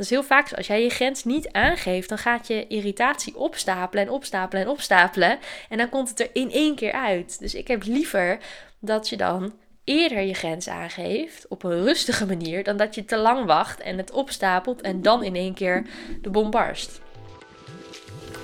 [0.00, 4.10] Dus heel vaak, als jij je grens niet aangeeft, dan gaat je irritatie opstapelen en
[4.10, 5.38] opstapelen en opstapelen.
[5.68, 7.38] En dan komt het er in één keer uit.
[7.38, 8.38] Dus ik heb liever
[8.78, 9.52] dat je dan
[9.84, 13.96] eerder je grens aangeeft op een rustige manier, dan dat je te lang wacht en
[13.96, 15.86] het opstapelt en dan in één keer
[16.22, 17.00] de bom barst.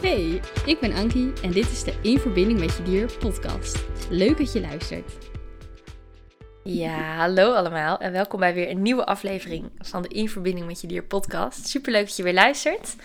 [0.02, 3.84] Hey, ik ben Ankie en dit is de In Verbinding met Je Dier podcast.
[4.11, 5.36] Leuk dat je luistert.
[6.67, 10.81] Ja, hallo allemaal en welkom bij weer een nieuwe aflevering van de In Verbinding met
[10.81, 11.69] Je Dier podcast.
[11.69, 12.96] Super leuk dat je weer luistert.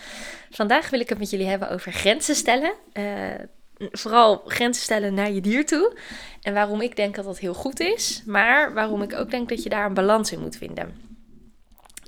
[0.50, 2.72] Vandaag wil ik het met jullie hebben over grenzen stellen.
[2.92, 3.34] Uh,
[3.78, 5.96] vooral grenzen stellen naar je dier toe.
[6.40, 9.62] En waarom ik denk dat dat heel goed is, maar waarom ik ook denk dat
[9.62, 11.00] je daar een balans in moet vinden.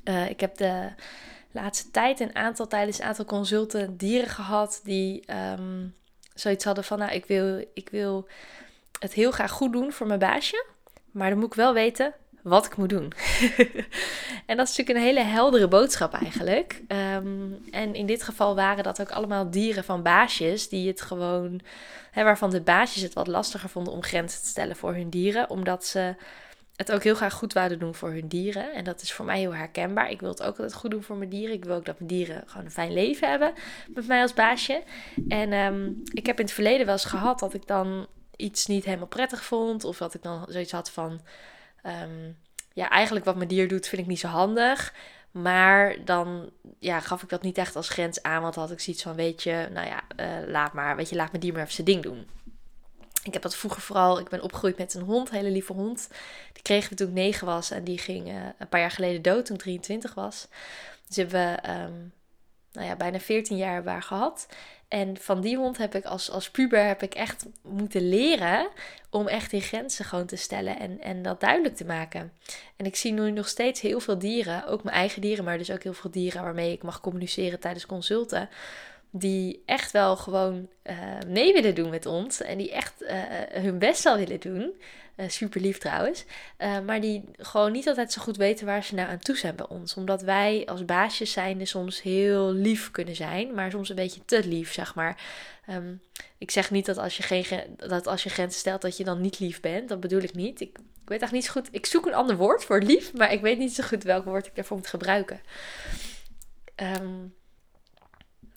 [0.05, 0.89] Uh, ik heb de
[1.50, 5.25] laatste tijd een aantal tijdens een aantal consulten dieren gehad die
[5.59, 5.95] um,
[6.34, 8.28] zoiets hadden van, nou, ik wil, ik wil
[8.98, 10.73] het heel graag goed doen voor mijn baasje,
[11.14, 13.12] maar dan moet ik wel weten wat ik moet doen.
[14.46, 16.82] en dat is natuurlijk een hele heldere boodschap eigenlijk.
[17.16, 21.61] Um, en in dit geval waren dat ook allemaal dieren van baasjes die het gewoon,
[22.11, 25.50] hè, waarvan de baasjes het wat lastiger vonden om grenzen te stellen voor hun dieren,
[25.50, 26.14] omdat ze
[26.77, 28.72] het ook heel graag goed wouden doen voor hun dieren.
[28.72, 30.11] En dat is voor mij heel herkenbaar.
[30.11, 31.55] Ik wil het ook altijd goed doen voor mijn dieren.
[31.55, 33.52] Ik wil ook dat mijn dieren gewoon een fijn leven hebben
[33.89, 34.83] met mij als baasje.
[35.28, 38.84] En um, ik heb in het verleden wel eens gehad dat ik dan iets niet
[38.84, 39.84] helemaal prettig vond.
[39.84, 41.20] Of dat ik dan zoiets had van
[41.86, 42.36] um,
[42.72, 44.94] ja, eigenlijk wat mijn dier doet vind ik niet zo handig.
[45.30, 48.42] Maar dan ja, gaf ik dat niet echt als grens aan.
[48.42, 51.30] Want had ik zoiets van, weet je, nou ja, uh, laat maar, weet je, laat
[51.30, 52.27] mijn dier maar even zijn ding doen.
[53.22, 56.08] Ik heb dat vroeger vooral, ik ben opgegroeid met een hond, hele lieve hond.
[56.52, 59.22] Die kregen we toen ik negen was en die ging uh, een paar jaar geleden
[59.22, 60.48] dood toen ik 23 was.
[61.06, 62.12] Dus hebben we um,
[62.75, 64.47] nou ja, bijna 14 jaar waar gehad.
[64.89, 68.69] En van die hond heb ik als, als puber heb ik echt moeten leren
[69.11, 72.33] om echt die grenzen gewoon te stellen en, en dat duidelijk te maken.
[72.77, 75.70] En ik zie nu nog steeds heel veel dieren, ook mijn eigen dieren, maar dus
[75.70, 78.48] ook heel veel dieren waarmee ik mag communiceren tijdens consulten.
[79.17, 82.43] Die echt wel gewoon uh, mee willen doen met ons.
[82.43, 83.11] En die echt uh,
[83.53, 84.73] hun best zal willen doen.
[85.17, 86.25] Uh, super lief trouwens.
[86.86, 89.69] Maar die gewoon niet altijd zo goed weten waar ze nou aan toe zijn bij
[89.69, 89.95] ons.
[89.95, 93.55] Omdat wij als baasjes zijnde soms heel lief kunnen zijn.
[93.55, 95.23] Maar soms een beetje te lief, zeg maar.
[95.70, 96.01] Um,
[96.39, 97.45] ik zeg niet dat als, je geen,
[97.77, 99.89] dat als je grenzen stelt dat je dan niet lief bent.
[99.89, 100.61] Dat bedoel ik niet.
[100.61, 101.69] Ik, ik weet echt niet zo goed.
[101.70, 103.13] Ik zoek een ander woord voor lief.
[103.13, 105.41] Maar ik weet niet zo goed welk woord ik daarvoor moet gebruiken.
[106.77, 107.35] Um,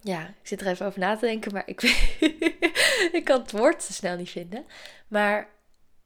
[0.08, 1.54] ja, ik zit er even over na te denken.
[1.54, 1.82] Maar ik,
[3.18, 4.66] ik kan het woord te snel niet vinden.
[5.08, 5.50] Maar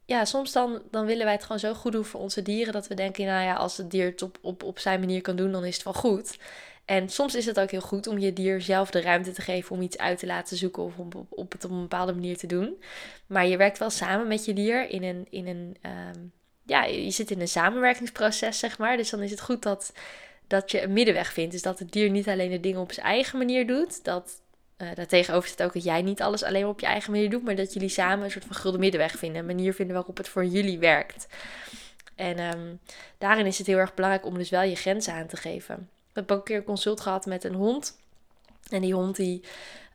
[0.06, 2.88] ja, soms dan, dan willen wij het gewoon zo goed doen voor onze dieren dat
[2.88, 5.66] we denken, nou ja, als het dier het op, op, zijn manier kan doen, dan
[5.66, 6.38] is het wel goed.
[6.86, 9.76] En soms is het ook heel goed om je dier zelf de ruimte te geven
[9.76, 12.38] om iets uit te laten zoeken of om op, op het op een bepaalde manier
[12.38, 12.84] te doen.
[13.28, 15.78] Maar je werkt wel samen met je dier in een, in een
[16.16, 16.32] um,
[16.66, 18.98] ja, je zit in een samenwerkingsproces, zeg maar.
[18.98, 19.94] Dus dan is het goed dat,
[20.52, 21.52] dat je een middenweg vindt.
[21.52, 24.42] Dus dat het dier niet alleen de dingen op zijn eigen manier doet, dat
[24.78, 27.56] uh, daartegenover staat ook dat jij niet alles alleen op je eigen manier doet, maar
[27.56, 29.40] dat jullie samen een soort van gulden middenweg vinden.
[29.40, 31.28] Een manier vinden waarop het voor jullie werkt.
[32.16, 32.80] En um,
[33.18, 35.90] daarin is het heel erg belangrijk om dus wel je grenzen aan te geven.
[36.10, 37.98] Ik heb ook een keer een consult gehad met een hond.
[38.72, 39.44] En die hond die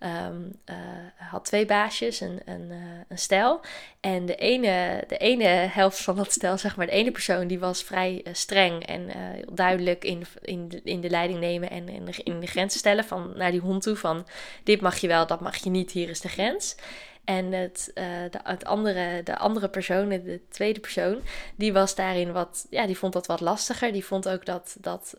[0.01, 0.77] um, uh,
[1.17, 2.77] had twee baasjes, een, een, uh,
[3.09, 3.61] een stel.
[4.01, 7.59] En de ene, de ene helft van dat stel, zeg maar, de ene persoon, die
[7.59, 9.11] was vrij uh, streng en
[9.53, 13.05] duidelijk in, in, de, in de leiding nemen en in de, in de grenzen stellen
[13.05, 13.97] van naar die hond toe.
[13.97, 14.27] Van
[14.65, 16.77] dit mag je wel, dat mag je niet, hier is de grens.
[17.25, 21.21] En het, de, het andere, de andere persoon, de tweede persoon,
[21.57, 23.93] die was daarin wat, ja, die vond dat wat lastiger.
[23.93, 25.15] Die vond ook dat, dat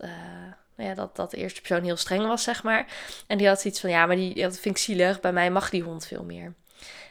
[0.77, 2.85] nou ja, dat, dat de eerste persoon heel streng was, zeg maar.
[3.27, 5.19] En die had zoiets van, ja, maar die, dat vind ik zielig.
[5.19, 6.53] Bij mij mag die hond veel meer.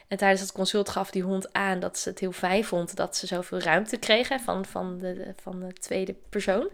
[0.07, 3.17] En tijdens het consult gaf die hond aan dat ze het heel fijn vond dat
[3.17, 6.69] ze zoveel ruimte kregen van, van, de, van de tweede persoon.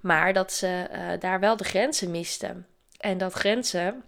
[0.00, 2.66] Maar dat ze uh, daar wel de grenzen misten.
[2.98, 4.04] En dat grenzen,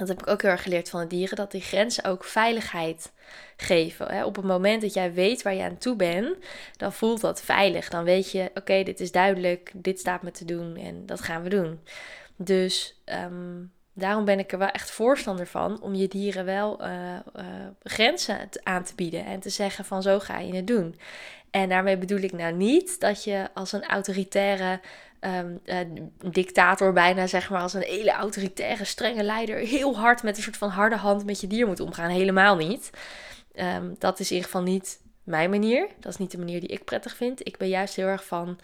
[0.00, 3.12] dat heb ik ook heel erg geleerd van de dieren, dat die grenzen ook veiligheid
[3.56, 4.24] geven.
[4.24, 6.36] Op het moment dat jij weet waar je aan toe bent,
[6.76, 7.88] dan voelt dat veilig.
[7.88, 11.42] Dan weet je, oké, dit is duidelijk, dit staat me te doen en dat gaan
[11.42, 11.80] we doen.
[12.36, 17.14] Dus um, daarom ben ik er wel echt voorstander van om je dieren wel uh,
[17.36, 17.44] uh,
[17.82, 20.98] grenzen aan te bieden en te zeggen van zo ga je het doen.
[21.50, 24.80] En daarmee bedoel ik nou niet dat je als een autoritaire
[25.20, 25.76] um, uh,
[26.30, 30.56] dictator bijna, zeg maar, als een hele autoritaire, strenge leider, heel hard met een soort
[30.56, 32.10] van harde hand met je dier moet omgaan.
[32.10, 32.90] Helemaal niet.
[33.54, 35.88] Um, dat is in ieder geval niet mijn manier.
[36.00, 37.46] Dat is niet de manier die ik prettig vind.
[37.46, 38.58] Ik ben juist heel erg van,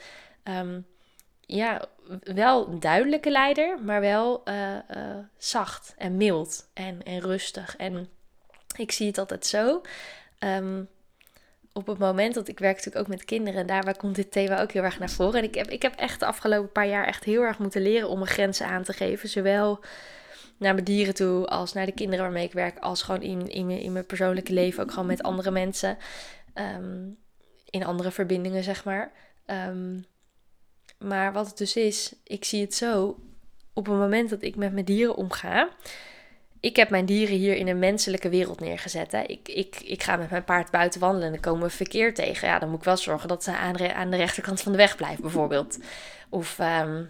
[0.45, 0.87] um,
[1.47, 1.89] ja,
[2.21, 7.77] wel duidelijke leider, maar wel uh, uh, zacht en mild en, en rustig.
[7.77, 8.09] En
[8.77, 9.83] ik zie het altijd zo.
[10.39, 10.89] Um,
[11.73, 14.61] op het moment dat ik werk natuurlijk ook met kinderen, en daarbij komt dit thema
[14.61, 15.35] ook heel erg naar voren.
[15.35, 18.09] En ik heb, ik heb echt de afgelopen paar jaar echt heel erg moeten leren
[18.09, 19.29] om mijn grenzen aan te geven.
[19.29, 19.81] Zowel
[20.57, 23.93] naar mijn dieren toe, als naar de kinderen waarmee ik werk, als gewoon in, in,
[23.93, 25.99] mijn, persoonlijke leven, ook gewoon met andere mensen.
[26.55, 27.09] Ehm,
[27.71, 29.13] in andere verbindingen, zeg maar.
[29.47, 29.99] Ehm,
[30.99, 33.17] maar wat het dus is, ik zie het zo.
[33.73, 35.69] Op het moment dat ik met mijn dieren omga,
[36.61, 39.13] ik heb mijn dieren hier in een menselijke wereld neergezet.
[39.13, 39.23] Hè.
[39.23, 42.49] Ik, ik, ik ga met mijn paard buiten wandelen en dan komen we verkeer tegen.
[42.49, 44.97] Ja, dan moet ik wel zorgen dat ze aan, aan de rechterkant van de weg
[44.97, 45.79] blijft, bijvoorbeeld.
[46.29, 47.03] Of ehm,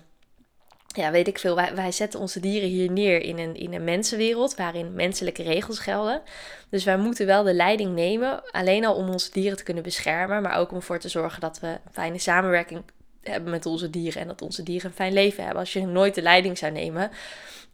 [0.87, 1.55] ja, weet ik veel.
[1.55, 5.79] Wij, wij zetten onze dieren hier neer in een, in een mensenwereld waarin menselijke regels
[5.79, 6.23] gelden.
[6.71, 10.43] Dus wij moeten wel de leiding nemen, alleen al om onze dieren te kunnen beschermen,
[10.43, 12.83] maar ook om ervoor te zorgen dat we een fijne samenwerking
[13.27, 15.61] hebben met onze dieren en dat onze dieren een fijn leven hebben.
[15.61, 17.11] Als je nooit de leiding zou nemen,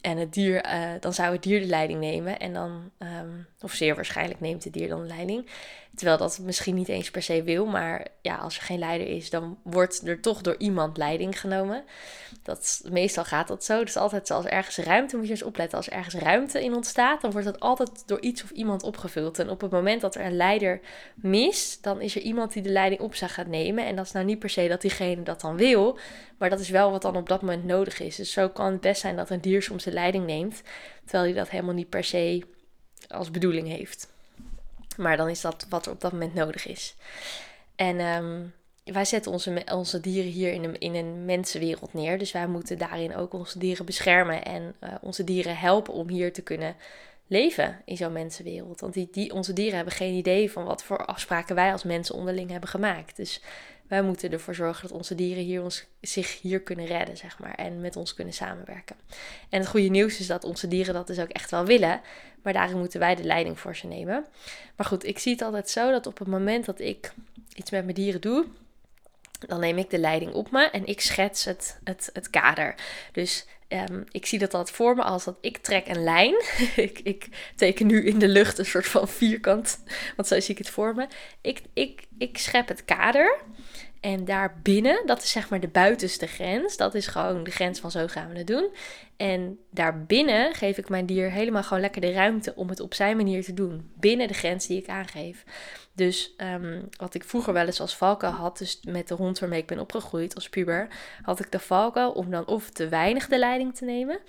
[0.03, 2.39] en het dier, eh, dan zou het dier de leiding nemen.
[2.39, 3.29] En dan, ehm,
[3.61, 5.45] of zeer waarschijnlijk neemt het dier dan de leiding.
[5.95, 7.65] Terwijl dat misschien niet eens per se wil.
[7.65, 11.83] Maar ja, als er geen leider is, dan wordt er toch door iemand leiding genomen.
[12.43, 13.83] Dat, meestal gaat dat zo.
[13.83, 15.77] Dus altijd als ergens ruimte, moet je eens opletten.
[15.77, 19.39] Als er ergens ruimte in ontstaat, dan wordt dat altijd door iets of iemand opgevuld.
[19.39, 20.79] En op het moment dat er een leider
[21.15, 23.85] mist, dan is er iemand die de leiding op zou gaan nemen.
[23.85, 25.97] En dat is nou niet per se dat diegene dat dan wil.
[26.37, 28.15] Maar dat is wel wat dan op dat moment nodig is.
[28.15, 30.61] Dus zo kan het best zijn dat een dier soms de leiding neemt.
[31.03, 32.43] Terwijl hij dat helemaal niet per se
[33.07, 34.12] als bedoeling heeft.
[34.97, 36.95] Maar dan is dat wat er op dat moment nodig is.
[37.75, 38.41] En ehm,
[38.83, 42.17] wij zetten onze, onze dieren hier in een, in een mensenwereld neer.
[42.17, 46.33] Dus wij moeten daarin ook onze dieren beschermen en uh, onze dieren helpen om hier
[46.33, 46.75] te kunnen
[47.27, 48.79] leven in zo'n mensenwereld.
[48.79, 52.15] Want die, die, onze dieren hebben geen idee van wat voor afspraken wij als mensen
[52.15, 53.15] onderling hebben gemaakt.
[53.15, 53.41] Dus
[53.87, 57.55] wij moeten ervoor zorgen dat onze dieren hier ons, zich hier kunnen redden, zeg maar.
[57.55, 58.95] En met ons kunnen samenwerken.
[59.49, 62.01] En het goede nieuws is dat onze dieren dat dus ook echt wel willen.
[62.41, 64.25] Maar daarin moeten wij de leiding voor ze nemen.
[64.75, 67.13] Maar goed, ik zie het altijd zo dat op het moment dat ik
[67.55, 68.45] iets met mijn dieren doe,
[69.47, 72.75] dan neem ik de leiding op me en ik schets het, het, het kader.
[73.11, 76.35] Dus um, ik zie dat altijd voor me als dat ik trek een lijn.
[76.75, 79.79] ik, ik teken nu in de lucht een soort van vierkant,
[80.15, 81.07] want zo zie ik het voor me.
[81.41, 83.39] Ik, ik, ik schep het kader.
[84.03, 86.77] En daarbinnen, dat is zeg maar de buitenste grens.
[86.77, 88.69] Dat is gewoon de grens van zo gaan we het doen.
[89.17, 93.17] En daarbinnen geef ik mijn dier helemaal gewoon lekker de ruimte om het op zijn
[93.17, 93.91] manier te doen.
[93.99, 95.43] Binnen de grens die ik aangeef.
[95.93, 99.61] Dus ehm, wat ik vroeger wel eens als valken had, dus met de hond waarmee
[99.61, 100.87] ik ben opgegroeid als puber,
[101.21, 104.19] had ik de valken om dan of te weinig de leiding te nemen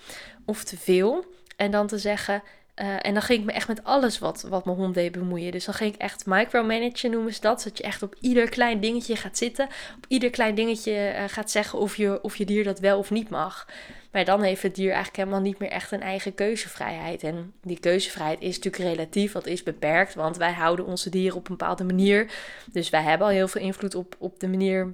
[0.45, 1.25] of te veel.
[1.55, 2.43] En dan te zeggen,
[2.81, 5.51] uh, en dan ging ik me echt met alles wat, wat mijn hond deed bemoeien.
[5.51, 7.61] Dus dan ging ik echt micromanagen noemen ze dat.
[7.61, 9.65] Zodat je echt op ieder klein dingetje gaat zitten.
[9.97, 13.11] Op ieder klein dingetje uh, gaat zeggen of je, of je dier dat wel of
[13.11, 13.67] niet mag.
[14.11, 17.23] Maar dan heeft het dier eigenlijk helemaal niet meer echt een eigen keuzevrijheid.
[17.23, 20.15] En die keuzevrijheid is natuurlijk relatief, dat is beperkt.
[20.15, 22.31] Want wij houden onze dieren op een bepaalde manier.
[22.71, 24.93] Dus wij hebben al heel veel invloed op, op de manier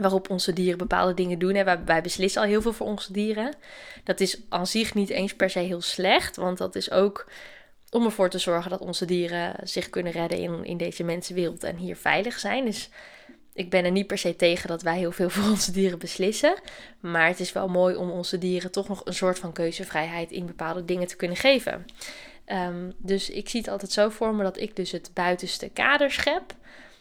[0.00, 1.54] waarop onze dieren bepaalde dingen doen.
[1.54, 3.54] En wij, wij, beslissen al heel veel voor onze dieren.
[4.04, 7.26] Dat is aan zich niet eens per se heel slecht, want dat is ook
[7.90, 11.76] om ervoor te zorgen dat onze dieren zich kunnen redden in, in deze mensenwereld en
[11.76, 12.64] hier veilig zijn.
[12.64, 12.88] Dus
[13.52, 16.54] ik ben er niet per se tegen dat wij heel veel voor onze dieren beslissen.
[17.00, 20.46] Maar het is wel mooi om onze dieren toch nog een soort van keuzevrijheid in
[20.46, 21.84] bepaalde dingen te kunnen geven.
[22.46, 26.10] Um, dus ik zie het altijd zo voor me dat ik dus het buitenste kader
[26.10, 26.54] schep.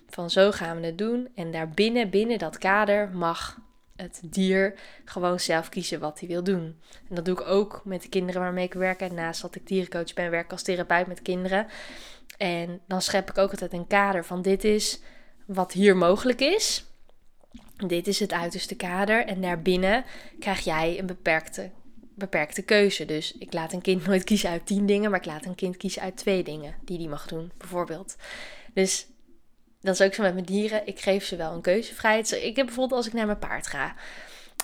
[0.09, 1.27] Van zo gaan we het doen.
[1.35, 3.57] En daarbinnen, binnen dat kader, mag
[3.95, 4.73] het dier
[5.05, 6.79] gewoon zelf kiezen wat hij wil doen.
[7.09, 8.99] En dat doe ik ook met de kinderen waarmee ik werk.
[8.99, 11.67] En naast dat ik dierencoach ben, werk ik als therapeut met kinderen.
[12.37, 15.01] En dan schep ik ook altijd een kader van dit is
[15.45, 16.85] wat hier mogelijk is.
[17.87, 19.25] Dit is het uiterste kader.
[19.25, 20.05] En daarbinnen
[20.39, 21.71] krijg jij een beperkte,
[22.15, 23.05] beperkte keuze.
[23.05, 25.77] Dus ik laat een kind nooit kiezen uit tien dingen, maar ik laat een kind
[25.77, 28.15] kiezen uit twee dingen die die mag doen, bijvoorbeeld.
[28.73, 29.07] Dus
[29.85, 30.81] dat is ook zo met mijn dieren.
[30.87, 32.31] Ik geef ze wel een keuzevrijheid.
[32.31, 33.95] Ik heb bijvoorbeeld als ik naar mijn paard ga.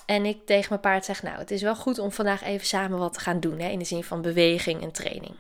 [0.06, 3.00] En ik tegen mijn paard zeg, nou, het is wel goed om vandaag even samen
[3.00, 3.60] wat te gaan doen.
[3.60, 5.36] Hè, in de zin van beweging en training.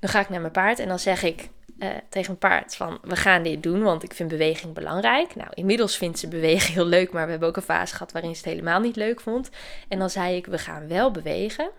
[0.00, 1.48] Dan ga ik naar mijn paard en dan zeg ik
[1.78, 5.34] uh, tegen mijn paard van, we gaan dit doen, want ik vind beweging belangrijk.
[5.34, 8.36] Nou, inmiddels vindt ze bewegen heel leuk, maar we hebben ook een fase gehad waarin
[8.36, 9.50] ze het helemaal niet leuk vond.
[9.88, 11.70] En dan zei ik, we gaan wel bewegen.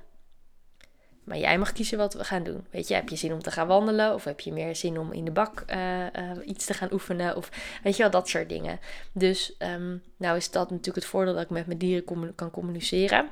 [1.27, 2.65] Maar jij mag kiezen wat we gaan doen.
[2.69, 4.13] Weet je, heb je zin om te gaan wandelen?
[4.13, 6.07] Of heb je meer zin om in de bak uh, uh,
[6.45, 7.35] iets te gaan oefenen?
[7.35, 7.49] Of
[7.83, 8.79] weet je wel, dat soort dingen.
[9.11, 13.29] Dus um, nou is dat natuurlijk het voordeel dat ik met mijn dieren kan communiceren.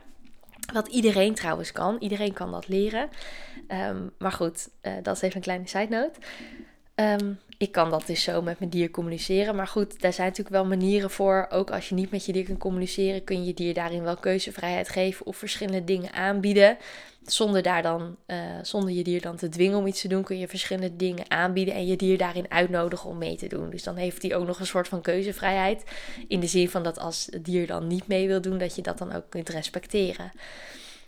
[0.74, 1.98] Wat iedereen trouwens kan.
[2.00, 3.10] Iedereen kan dat leren.
[3.68, 6.20] Um, maar goed, uh, dat is even een kleine side note.
[6.96, 9.56] Um, ik kan dat dus zo met mijn dier communiceren.
[9.56, 11.48] Maar goed, daar zijn natuurlijk wel manieren voor.
[11.50, 14.18] Ook als je niet met je dier kunt communiceren, kun je je dier daarin wel
[14.18, 16.78] keuzevrijheid geven of verschillende dingen aanbieden.
[17.26, 20.38] Zonder, daar dan, uh, zonder je dier dan te dwingen om iets te doen, kun
[20.38, 23.70] je verschillende dingen aanbieden en je dier daarin uitnodigen om mee te doen.
[23.70, 25.84] Dus dan heeft hij ook nog een soort van keuzevrijheid.
[26.28, 28.82] In de zin van dat als het dier dan niet mee wil doen, dat je
[28.82, 30.32] dat dan ook kunt respecteren.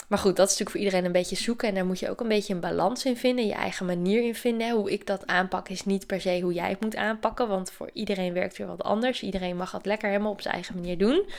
[0.07, 1.67] Maar goed, dat is natuurlijk voor iedereen een beetje zoeken.
[1.67, 3.45] En daar moet je ook een beetje een balans in vinden.
[3.45, 4.71] Je eigen manier in vinden.
[4.71, 7.47] Hoe ik dat aanpak is niet per se hoe jij het moet aanpakken.
[7.47, 9.21] Want voor iedereen werkt weer wat anders.
[9.21, 11.29] Iedereen mag het lekker helemaal op zijn eigen manier doen.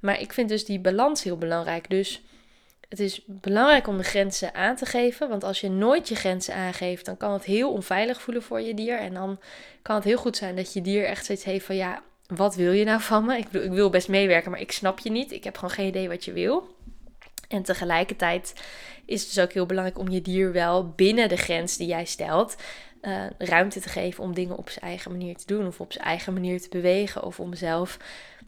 [0.00, 1.90] Maar ik vind dus die balans heel belangrijk.
[1.90, 2.22] Dus
[2.88, 5.28] het is belangrijk om de grenzen aan te geven.
[5.28, 8.74] Want als je nooit je grenzen aangeeft, dan kan het heel onveilig voelen voor je
[8.74, 8.98] dier.
[8.98, 9.38] En dan
[9.82, 12.72] kan het heel goed zijn dat je dier echt zoiets heeft van ja, wat wil
[12.72, 13.36] je nou van me?
[13.36, 15.32] Ik, ik wil best meewerken, maar ik snap je niet.
[15.32, 16.74] Ik heb gewoon geen idee wat je wil.
[17.52, 18.54] En tegelijkertijd
[19.04, 22.04] is het dus ook heel belangrijk om je dier wel binnen de grens die jij
[22.04, 22.56] stelt.
[23.02, 26.04] Uh, ruimte te geven om dingen op zijn eigen manier te doen of op zijn
[26.04, 27.96] eigen manier te bewegen of om zelf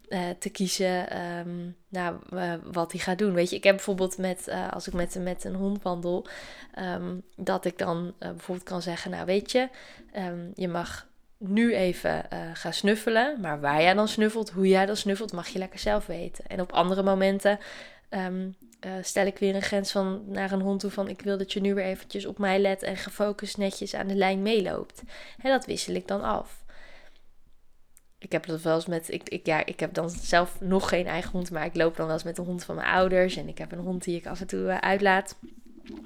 [0.08, 3.32] uh, te kiezen um, nou, uh, wat hij gaat doen.
[3.32, 6.26] Weet je, ik heb bijvoorbeeld met, als ik met, met een hond wandel,
[6.78, 9.68] um, dat ik dan bijvoorbeeld kan zeggen, nou weet je,
[10.16, 11.06] um, je mag
[11.38, 15.58] nu even gaan snuffelen, maar waar jij dan snuffelt, hoe jij dan snuffelt, mag je
[15.58, 16.46] lekker zelf weten.
[16.46, 17.58] En op andere momenten
[18.11, 18.56] um,
[18.87, 21.52] uh, stel ik weer een grens van naar een hond toe van ik wil dat
[21.52, 25.02] je nu weer eventjes op mij let en gefocust netjes aan de lijn meeloopt.
[25.42, 26.64] En dat wissel ik dan af.
[28.18, 31.06] Ik heb dat wel eens met, ik, ik, ja, ik heb dan zelf nog geen
[31.06, 33.49] eigen hond, maar ik loop dan wel eens met de hond van mijn ouders en
[33.49, 35.37] ik heb een hond die ik af en toe uh, uitlaat.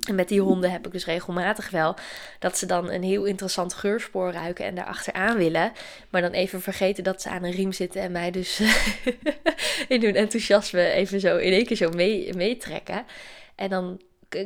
[0.09, 1.97] En met die honden heb ik dus regelmatig wel
[2.39, 5.73] dat ze dan een heel interessant geurspoor ruiken en daar achteraan willen.
[6.11, 8.61] Maar dan even vergeten dat ze aan een riem zitten en mij dus
[9.89, 13.05] in hun enthousiasme even zo in één keer zo mee, meetrekken.
[13.55, 14.01] En dan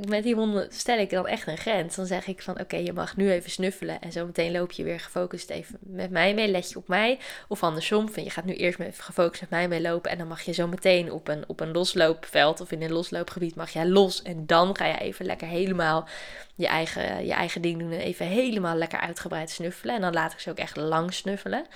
[0.09, 1.97] met die honden stel ik dan echt een grens.
[1.97, 4.01] Dan zeg ik van oké, je mag nu even snuffelen.
[4.01, 6.49] En zo meteen loop je weer gefocust even met mij mee.
[6.49, 7.19] Let je op mij.
[7.49, 8.09] Of andersom.
[8.09, 10.11] Van je gaat nu eerst even gefocust met mij mee lopen.
[10.11, 13.55] En dan mag je zo meteen op een, op een losloopveld of in een losloopgebied
[13.55, 14.23] mag jij los.
[14.23, 16.09] En dan ga je even lekker helemaal
[16.55, 17.93] je eigen, je eigen ding doen.
[17.93, 19.95] En even helemaal lekker uitgebreid snuffelen.
[19.95, 21.67] En dan laat ik ze ook echt lang snuffelen.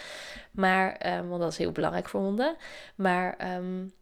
[0.50, 2.56] Maar, um, want dat is heel belangrijk voor honden.
[2.94, 3.92] Maar um,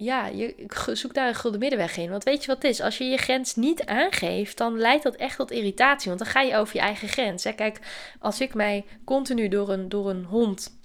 [0.00, 2.10] ja, je zoekt daar een gulden middenweg in.
[2.10, 2.80] Want weet je wat het is?
[2.80, 6.08] Als je je grens niet aangeeft, dan leidt dat echt tot irritatie.
[6.08, 7.44] Want dan ga je over je eigen grens.
[7.44, 7.52] Hè?
[7.52, 7.78] Kijk,
[8.18, 10.78] als ik mij continu door een, door een hond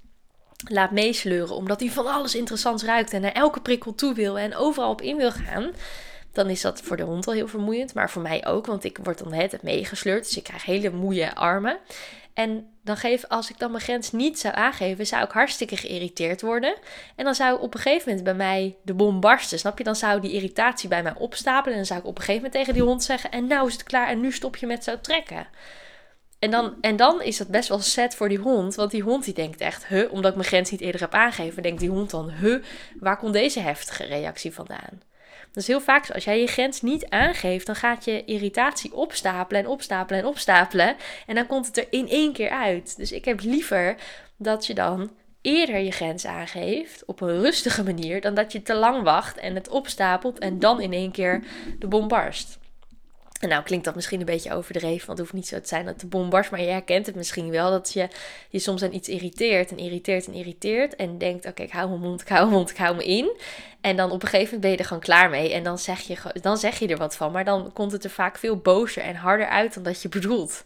[0.68, 4.56] laat meesleuren, omdat hij van alles interessants ruikt en naar elke prikkel toe wil en
[4.56, 5.72] overal op in wil gaan,
[6.32, 7.94] dan is dat voor de hond al heel vermoeiend.
[7.94, 10.24] Maar voor mij ook, want ik word dan het meegesleurd.
[10.24, 11.78] Dus ik krijg hele moeie armen.
[12.34, 16.40] En dan geef, als ik dan mijn grens niet zou aangeven, zou ik hartstikke geïrriteerd
[16.40, 16.76] worden.
[17.16, 19.58] En dan zou op een gegeven moment bij mij de bom barsten.
[19.58, 19.84] Snap je?
[19.84, 21.70] Dan zou die irritatie bij mij opstapelen.
[21.70, 23.72] En dan zou ik op een gegeven moment tegen die hond zeggen: En nou is
[23.72, 25.46] het klaar en nu stop je met zo trekken.
[26.38, 28.74] En dan, en dan is dat best wel set voor die hond.
[28.74, 31.62] Want die hond die denkt echt, huh, omdat ik mijn grens niet eerder heb aangegeven,
[31.62, 32.62] denkt die hond dan, huh,
[33.00, 35.02] waar komt deze heftige reactie vandaan?
[35.54, 39.68] Dus heel vaak, als jij je grens niet aangeeft, dan gaat je irritatie opstapelen en
[39.68, 40.96] opstapelen en opstapelen.
[41.26, 42.96] En dan komt het er in één keer uit.
[42.96, 43.96] Dus ik heb liever
[44.36, 48.74] dat je dan eerder je grens aangeeft op een rustige manier, dan dat je te
[48.74, 51.44] lang wacht en het opstapelt en dan in één keer
[51.78, 52.58] de bom barst.
[53.44, 55.84] En nou klinkt dat misschien een beetje overdreven, want het hoeft niet zo te zijn
[55.84, 58.08] dat de bom barst, maar je herkent het misschien wel dat je
[58.48, 62.00] je soms aan iets irriteert en irriteert en irriteert en denkt, oké, ik hou mijn
[62.00, 63.36] mond, ik hou mijn mond, ik hou me in.
[63.80, 66.00] En dan op een gegeven moment ben je er gewoon klaar mee en dan zeg
[66.00, 69.02] je, dan zeg je er wat van, maar dan komt het er vaak veel bozer
[69.02, 70.64] en harder uit dan dat je bedoelt.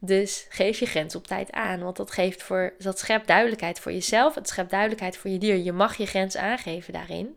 [0.00, 3.92] Dus geef je grens op tijd aan, want dat, geeft voor, dat schept duidelijkheid voor
[3.92, 5.56] jezelf, het schept duidelijkheid voor je dier.
[5.56, 7.36] Je mag je grens aangeven daarin.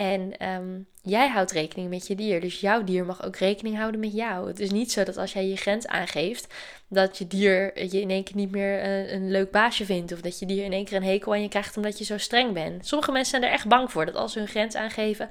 [0.00, 2.40] En um, jij houdt rekening met je dier.
[2.40, 4.48] Dus jouw dier mag ook rekening houden met jou.
[4.48, 6.54] Het is niet zo dat als jij je grens aangeeft,
[6.88, 10.12] dat je dier je in één keer niet meer een, eh, een leuk baasje vindt.
[10.12, 12.18] Of dat je dier in één keer een hekel aan je krijgt omdat je zo
[12.18, 12.86] streng bent.
[12.86, 14.06] Sommige mensen zijn er echt bang voor.
[14.06, 15.28] Dat als ze hun grens aangeven,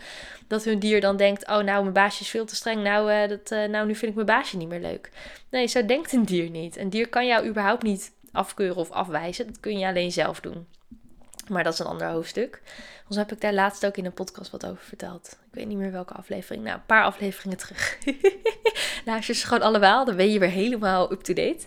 [0.47, 2.83] dat hun dier dan denkt: Oh, nou, mijn baasje is veel te streng.
[2.83, 5.09] Nou, uh, dat, nou nu vind ik mijn baasje niet meer leuk.
[5.49, 6.77] Nee, zo denkt een dier niet.
[6.77, 9.47] Een dier kan jou überhaupt niet afkeuren of afwijzen.
[9.47, 10.65] Dat kun je alleen zelf doen.
[11.49, 12.61] Maar dat is een ander hoofdstuk.
[12.97, 15.31] Anders heb ik daar laatst ook in een podcast wat over verteld.
[15.31, 16.63] Ik weet niet meer welke aflevering.
[16.63, 17.97] Nou, een paar afleveringen terug.
[19.05, 20.05] Luister ze gewoon allemaal.
[20.05, 21.65] Dan ben je weer helemaal up-to-date.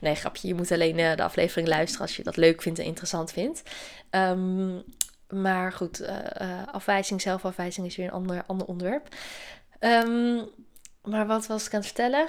[0.00, 0.48] Nee, grapje.
[0.48, 3.62] Je moet alleen uh, de aflevering luisteren als je dat leuk vindt en interessant vindt.
[4.10, 4.84] Um,
[5.28, 6.08] maar goed, uh,
[6.40, 9.08] uh, afwijzing, zelfafwijzing is weer een ander, ander onderwerp.
[9.80, 10.48] Um,
[11.02, 12.28] maar wat was ik aan het vertellen?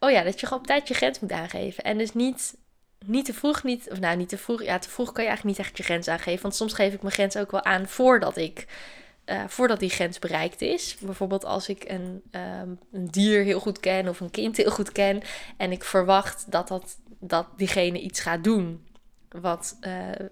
[0.00, 1.84] Oh ja, dat je gewoon op tijd je grens moet aangeven.
[1.84, 2.56] En dus niet
[3.04, 5.58] niet te vroeg, niet, of nou niet te vroeg, ja, te vroeg kan je eigenlijk
[5.58, 6.42] niet echt je grens aangeven.
[6.42, 8.66] Want soms geef ik mijn grens ook wel aan voordat ik,
[9.26, 10.96] uh, voordat die grens bereikt is.
[11.00, 14.92] Bijvoorbeeld als ik een, um, een dier heel goed ken of een kind heel goed
[14.92, 15.22] ken
[15.56, 18.86] en ik verwacht dat dat dat diegene iets gaat doen
[19.28, 20.26] wat, uh,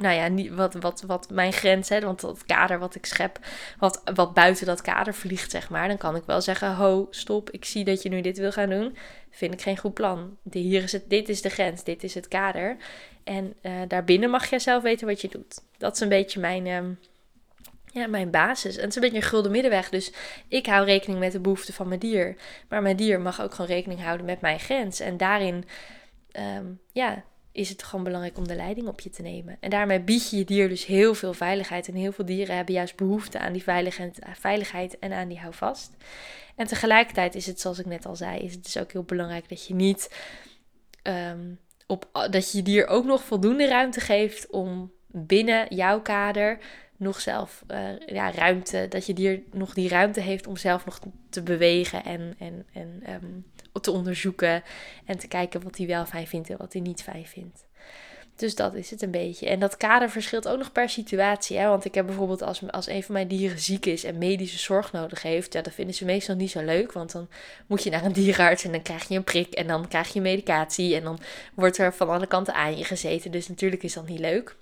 [0.00, 3.38] nou ja, niet, wat, wat, wat mijn grens, hè, want dat kader wat ik schep,
[3.78, 7.50] wat, wat buiten dat kader vliegt, zeg maar, dan kan ik wel zeggen: Ho, stop,
[7.50, 8.96] ik zie dat je nu dit wil gaan doen.
[9.30, 10.36] Vind ik geen goed plan.
[10.50, 12.76] Hier is het, dit is de grens, dit is het kader.
[13.24, 15.62] En uh, daarbinnen mag jij zelf weten wat je doet.
[15.78, 16.66] Dat is een beetje mijn.
[16.66, 16.78] Uh,
[17.92, 18.76] ja, mijn basis.
[18.76, 19.88] En het is een beetje een gulden middenweg.
[19.88, 20.12] Dus
[20.48, 22.36] ik hou rekening met de behoeften van mijn dier.
[22.68, 25.00] Maar mijn dier mag ook gewoon rekening houden met mijn grens.
[25.00, 25.64] En daarin,
[26.32, 29.56] um, ja, is het gewoon belangrijk om de leiding op je te nemen.
[29.60, 31.88] En daarmee bied je je dier dus heel veel veiligheid.
[31.88, 33.64] En heel veel dieren hebben juist behoefte aan die
[34.34, 35.96] veiligheid en aan die houvast.
[36.56, 39.48] En tegelijkertijd is het, zoals ik net al zei, is het dus ook heel belangrijk
[39.48, 40.10] dat je niet
[41.02, 46.58] um, op dat je je dier ook nog voldoende ruimte geeft om binnen jouw kader
[46.96, 50.98] nog zelf uh, ja, ruimte, dat je dier nog die ruimte heeft om zelf nog
[51.30, 53.46] te bewegen en, en, en um,
[53.80, 54.62] te onderzoeken
[55.04, 57.64] en te kijken wat hij wel fijn vindt en wat hij niet fijn vindt.
[58.40, 59.48] Dus dat is het een beetje.
[59.48, 61.58] En dat kader verschilt ook nog per situatie.
[61.58, 61.68] Hè?
[61.68, 64.92] Want ik heb bijvoorbeeld als, als een van mijn dieren ziek is en medische zorg
[64.92, 66.92] nodig heeft, ja, dat vinden ze meestal niet zo leuk.
[66.92, 67.28] Want dan
[67.66, 70.20] moet je naar een dierenarts en dan krijg je een prik en dan krijg je
[70.20, 71.18] medicatie en dan
[71.54, 73.30] wordt er van alle kanten aan je gezeten.
[73.30, 74.56] Dus natuurlijk is dat niet leuk.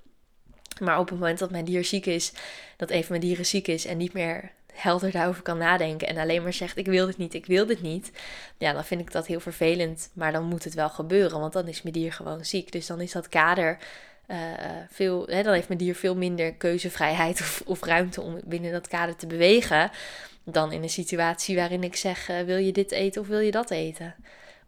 [0.80, 2.32] Maar op het moment dat mijn dier ziek is,
[2.76, 6.16] dat een van mijn dieren ziek is en niet meer helder daarover kan nadenken en
[6.16, 8.12] alleen maar zegt: Ik wil dit niet, ik wil dit niet.
[8.58, 10.10] Ja, dan vind ik dat heel vervelend.
[10.12, 12.72] Maar dan moet het wel gebeuren, want dan is mijn dier gewoon ziek.
[12.72, 13.78] Dus dan is dat kader.
[14.30, 14.36] Uh,
[14.90, 18.88] veel, hè, dan heeft mijn dier veel minder keuzevrijheid of, of, ruimte om binnen dat
[18.88, 19.90] kader te bewegen.
[20.44, 23.50] Dan in een situatie waarin ik zeg: uh, Wil je dit eten of wil je
[23.50, 24.14] dat eten?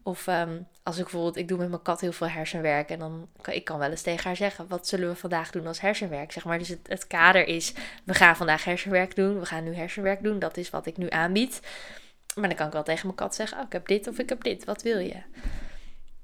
[0.03, 2.89] Of um, als ik bijvoorbeeld, ik doe met mijn kat heel veel hersenwerk.
[2.89, 5.67] En dan kan ik kan wel eens tegen haar zeggen: wat zullen we vandaag doen
[5.67, 6.31] als hersenwerk?
[6.31, 6.57] Zeg maar.
[6.57, 9.39] Dus het, het kader is: we gaan vandaag hersenwerk doen.
[9.39, 10.39] We gaan nu hersenwerk doen.
[10.39, 11.59] Dat is wat ik nu aanbied.
[12.35, 14.29] Maar dan kan ik wel tegen mijn kat zeggen: oh, ik heb dit of ik
[14.29, 14.65] heb dit.
[14.65, 15.21] Wat wil je?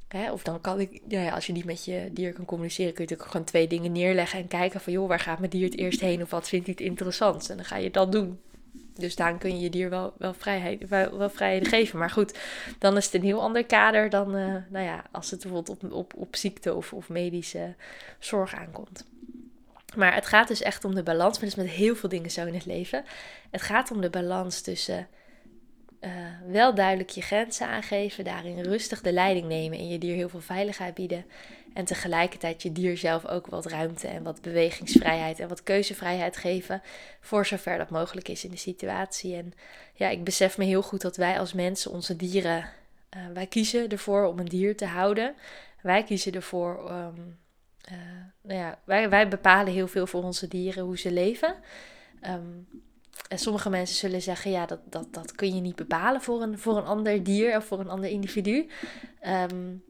[0.07, 0.31] Hè?
[0.31, 3.09] Of dan kan ik, ja, als je niet met je dier kan communiceren, kun je
[3.09, 5.99] natuurlijk gewoon twee dingen neerleggen en kijken van joh, waar gaat mijn dier het eerst
[5.99, 7.49] heen of wat vindt hij het interessant?
[7.49, 8.39] En dan ga je dat doen.
[8.93, 11.29] Dus daarin kun je je dier wel, wel, vrijheid, wel, wel
[11.61, 11.99] geven.
[11.99, 12.37] Maar goed,
[12.79, 15.91] dan is het een heel ander kader dan uh, nou ja, als het bijvoorbeeld op,
[15.91, 17.75] op, op ziekte of, of medische
[18.19, 19.05] zorg aankomt.
[19.95, 21.39] Maar het gaat dus echt om de balans.
[21.39, 23.03] Maar dat is met heel veel dingen zo in het leven.
[23.51, 25.07] Het gaat om de balans tussen
[26.01, 26.11] uh,
[26.47, 30.41] wel duidelijk je grenzen aangeven, daarin rustig de leiding nemen en je dier heel veel
[30.41, 31.25] veiligheid bieden.
[31.77, 36.81] En tegelijkertijd je dier zelf ook wat ruimte en wat bewegingsvrijheid en wat keuzevrijheid geven.
[37.19, 39.35] Voor zover dat mogelijk is in de situatie.
[39.35, 39.53] En
[39.93, 42.57] ja, ik besef me heel goed dat wij als mensen onze dieren.
[43.17, 45.35] Uh, wij kiezen ervoor om een dier te houden.
[45.81, 46.91] Wij kiezen ervoor.
[46.91, 47.39] Um,
[48.41, 51.55] nou ja, wij, wij bepalen heel veel voor onze dieren hoe ze leven.
[52.21, 52.67] Um,
[53.27, 56.59] en sommige mensen zullen zeggen, ja, dat, dat, dat kun je niet bepalen voor een,
[56.59, 58.69] voor een ander dier of voor een ander individu.
[59.51, 59.83] Um,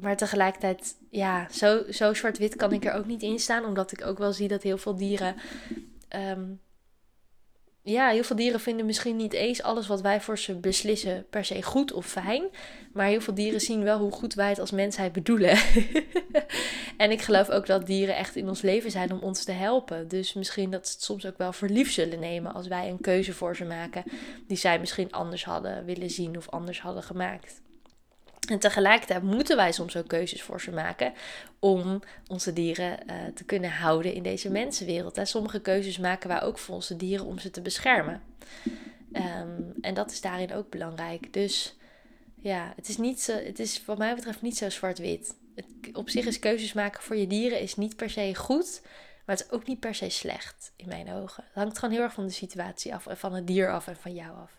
[0.00, 3.64] maar tegelijkertijd, ja, zo, zo zwart-wit kan ik er ook niet in staan.
[3.64, 5.34] Omdat ik ook wel zie dat heel veel dieren.
[6.16, 6.60] Um,
[7.82, 11.44] ja, heel veel dieren vinden misschien niet eens alles wat wij voor ze beslissen per
[11.44, 12.44] se goed of fijn.
[12.92, 15.58] Maar heel veel dieren zien wel hoe goed wij het als mensheid bedoelen.
[16.96, 20.08] en ik geloof ook dat dieren echt in ons leven zijn om ons te helpen.
[20.08, 23.00] Dus misschien dat ze het soms ook wel voor lief zullen nemen als wij een
[23.00, 24.04] keuze voor ze maken
[24.46, 27.60] die zij misschien anders hadden willen zien of anders hadden gemaakt.
[28.50, 31.12] En tegelijkertijd moeten wij soms ook keuzes voor ze maken
[31.58, 35.16] om onze dieren uh, te kunnen houden in deze mensenwereld.
[35.16, 35.24] Hè.
[35.24, 38.22] Sommige keuzes maken wij ook voor onze dieren om ze te beschermen.
[39.12, 41.32] Um, en dat is daarin ook belangrijk.
[41.32, 41.76] Dus
[42.40, 45.34] ja, het is, niet zo, het is wat mij betreft niet zo zwart-wit.
[45.92, 48.82] Op zich is keuzes maken voor je dieren is niet per se goed.
[49.28, 51.44] Maar het is ook niet per se slecht in mijn ogen.
[51.44, 53.96] Het hangt gewoon heel erg van de situatie af en van het dier af en
[53.96, 54.50] van jou af.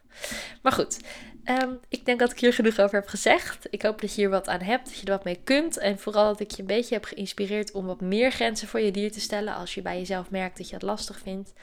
[0.62, 1.00] Maar goed,
[1.44, 3.68] ehm, ik denk dat ik hier genoeg over heb gezegd.
[3.70, 5.78] Ik hoop dat je hier wat aan hebt, dat je er wat mee kunt.
[5.78, 8.92] En vooral dat ik je een beetje heb geïnspireerd om wat meer grenzen voor je
[8.92, 9.56] dier te stellen.
[9.56, 11.54] Als je bij jezelf merkt dat je het lastig vindt.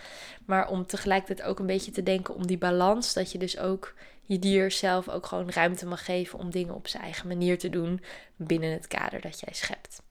[0.47, 3.12] Maar om tegelijkertijd ook een beetje te denken om die balans.
[3.12, 6.88] Dat je dus ook je dier zelf ook gewoon ruimte mag geven om dingen op
[6.88, 8.03] zijn eigen manier te doen
[8.37, 10.03] binnen het kader dat jij schept.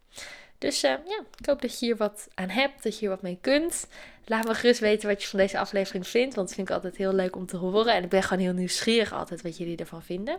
[0.66, 3.22] Dus uh, ja, ik hoop dat je hier wat aan hebt, dat je hier wat
[3.22, 3.88] mee kunt.
[4.26, 6.98] Laat me gerust weten wat je van deze aflevering vindt, want dat vind ik altijd
[6.98, 7.94] heel leuk om te horen.
[7.94, 10.38] En ik ben gewoon heel nieuwsgierig altijd wat jullie ervan vinden.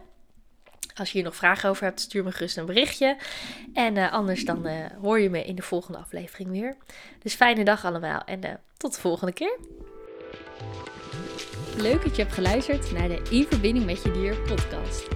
[0.95, 3.17] Als je hier nog vragen over hebt, stuur me gerust een berichtje.
[3.75, 6.77] En uh, anders dan uh, hoor je me in de volgende aflevering weer.
[7.23, 9.59] Dus fijne dag allemaal en tot de volgende keer.
[11.77, 15.16] Leuk dat je hebt geluisterd naar de In Verbinding met Je Dier podcast.